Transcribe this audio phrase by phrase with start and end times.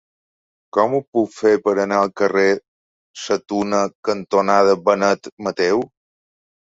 [0.77, 2.47] Com ho puc fer per anar al carrer
[3.25, 5.85] Sa Tuna cantonada Benet Mateu?